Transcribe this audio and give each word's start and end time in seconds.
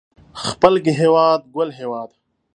خپل 0.43 0.73
هيواد 0.99 1.41
ګل 1.55 1.69
هيواد 1.79 2.09